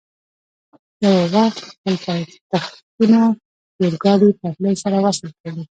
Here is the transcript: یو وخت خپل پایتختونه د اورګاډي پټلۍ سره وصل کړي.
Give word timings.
یو 1.03 1.13
وخت 1.35 1.57
خپل 1.71 1.93
پایتختونه 2.05 3.19
د 3.77 3.79
اورګاډي 3.83 4.29
پټلۍ 4.39 4.75
سره 4.83 4.97
وصل 5.05 5.29
کړي. 5.41 5.63